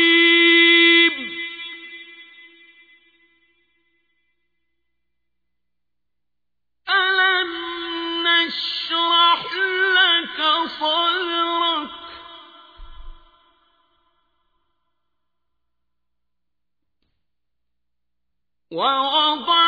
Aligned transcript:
ألم 6.88 7.52
نشرح 8.26 9.44
لك 9.96 10.38
صدرك؟ 10.80 12.00
ووضعنا 18.70 19.59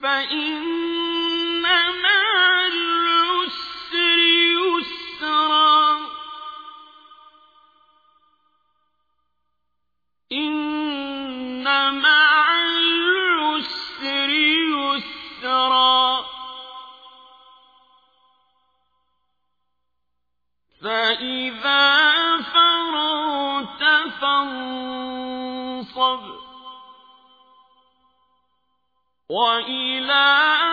فإن 0.00 0.87
إن 10.32 10.68
يسرا 15.48 16.24
فإذا 20.82 21.98
فانصب 24.20 25.18
وإلى 29.30 30.67